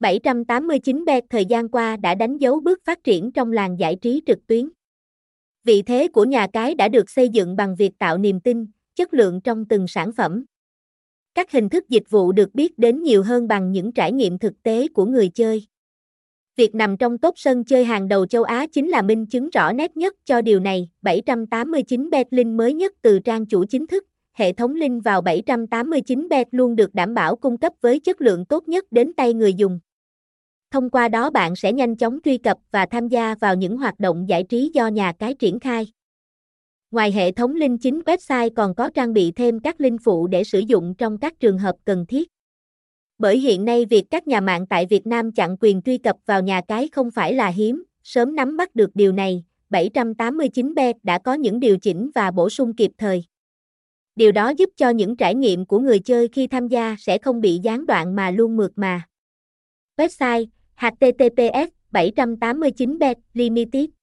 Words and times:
789bet 0.00 1.22
thời 1.30 1.44
gian 1.44 1.68
qua 1.68 1.96
đã 1.96 2.14
đánh 2.14 2.38
dấu 2.38 2.60
bước 2.60 2.80
phát 2.84 3.04
triển 3.04 3.32
trong 3.32 3.52
làng 3.52 3.78
giải 3.78 3.96
trí 3.96 4.22
trực 4.26 4.46
tuyến. 4.46 4.68
Vị 5.64 5.82
thế 5.82 6.08
của 6.08 6.24
nhà 6.24 6.46
cái 6.52 6.74
đã 6.74 6.88
được 6.88 7.10
xây 7.10 7.28
dựng 7.28 7.56
bằng 7.56 7.76
việc 7.76 7.98
tạo 7.98 8.18
niềm 8.18 8.40
tin, 8.40 8.66
chất 8.96 9.14
lượng 9.14 9.40
trong 9.40 9.64
từng 9.64 9.88
sản 9.88 10.12
phẩm. 10.12 10.44
Các 11.34 11.52
hình 11.52 11.68
thức 11.68 11.88
dịch 11.88 12.10
vụ 12.10 12.32
được 12.32 12.54
biết 12.54 12.78
đến 12.78 13.02
nhiều 13.02 13.22
hơn 13.22 13.48
bằng 13.48 13.72
những 13.72 13.92
trải 13.92 14.12
nghiệm 14.12 14.38
thực 14.38 14.62
tế 14.62 14.88
của 14.88 15.04
người 15.04 15.28
chơi. 15.28 15.66
Việc 16.56 16.74
nằm 16.74 16.96
trong 16.96 17.18
top 17.18 17.34
sân 17.36 17.64
chơi 17.64 17.84
hàng 17.84 18.08
đầu 18.08 18.26
châu 18.26 18.42
Á 18.42 18.66
chính 18.72 18.88
là 18.88 19.02
minh 19.02 19.26
chứng 19.26 19.50
rõ 19.50 19.72
nét 19.72 19.96
nhất 19.96 20.14
cho 20.24 20.42
điều 20.42 20.60
này. 20.60 20.90
789 21.02 22.10
bet 22.10 22.26
link 22.30 22.56
mới 22.56 22.74
nhất 22.74 22.92
từ 23.02 23.18
trang 23.18 23.46
chủ 23.46 23.64
chính 23.64 23.86
thức, 23.86 24.04
hệ 24.32 24.52
thống 24.52 24.74
link 24.74 25.04
vào 25.04 25.20
789 25.20 26.28
bet 26.28 26.48
luôn 26.50 26.76
được 26.76 26.94
đảm 26.94 27.14
bảo 27.14 27.36
cung 27.36 27.58
cấp 27.58 27.72
với 27.80 28.00
chất 28.00 28.20
lượng 28.20 28.44
tốt 28.44 28.68
nhất 28.68 28.84
đến 28.90 29.12
tay 29.12 29.34
người 29.34 29.54
dùng. 29.54 29.80
Thông 30.70 30.90
qua 30.90 31.08
đó 31.08 31.30
bạn 31.30 31.56
sẽ 31.56 31.72
nhanh 31.72 31.96
chóng 31.96 32.18
truy 32.24 32.38
cập 32.38 32.58
và 32.70 32.86
tham 32.86 33.08
gia 33.08 33.34
vào 33.34 33.54
những 33.54 33.76
hoạt 33.76 34.00
động 34.00 34.28
giải 34.28 34.44
trí 34.44 34.70
do 34.74 34.88
nhà 34.88 35.12
cái 35.18 35.34
triển 35.34 35.60
khai. 35.60 35.92
Ngoài 36.90 37.12
hệ 37.12 37.32
thống 37.32 37.54
link 37.54 37.80
chính 37.82 38.00
website 38.00 38.50
còn 38.56 38.74
có 38.74 38.90
trang 38.94 39.12
bị 39.12 39.32
thêm 39.32 39.60
các 39.60 39.80
link 39.80 40.00
phụ 40.04 40.26
để 40.26 40.44
sử 40.44 40.58
dụng 40.58 40.94
trong 40.98 41.18
các 41.18 41.40
trường 41.40 41.58
hợp 41.58 41.76
cần 41.84 42.06
thiết. 42.06 42.28
Bởi 43.18 43.38
hiện 43.38 43.64
nay 43.64 43.86
việc 43.86 44.04
các 44.10 44.26
nhà 44.26 44.40
mạng 44.40 44.66
tại 44.66 44.86
Việt 44.86 45.06
Nam 45.06 45.32
chặn 45.32 45.56
quyền 45.60 45.82
truy 45.82 45.98
cập 45.98 46.16
vào 46.26 46.42
nhà 46.42 46.60
cái 46.68 46.88
không 46.92 47.10
phải 47.10 47.34
là 47.34 47.48
hiếm, 47.48 47.84
sớm 48.02 48.36
nắm 48.36 48.56
bắt 48.56 48.74
được 48.74 48.90
điều 48.94 49.12
này, 49.12 49.44
789bet 49.70 50.94
đã 51.02 51.18
có 51.18 51.34
những 51.34 51.60
điều 51.60 51.78
chỉnh 51.78 52.10
và 52.14 52.30
bổ 52.30 52.50
sung 52.50 52.76
kịp 52.76 52.90
thời. 52.98 53.24
Điều 54.16 54.32
đó 54.32 54.48
giúp 54.48 54.70
cho 54.76 54.90
những 54.90 55.16
trải 55.16 55.34
nghiệm 55.34 55.66
của 55.66 55.78
người 55.78 55.98
chơi 55.98 56.28
khi 56.28 56.46
tham 56.46 56.68
gia 56.68 56.96
sẽ 56.98 57.18
không 57.18 57.40
bị 57.40 57.60
gián 57.62 57.86
đoạn 57.86 58.16
mà 58.16 58.30
luôn 58.30 58.56
mượt 58.56 58.72
mà. 58.76 59.02
Website 59.96 60.46
https 60.80 61.68
789bet 61.92 63.16
limited. 63.34 63.99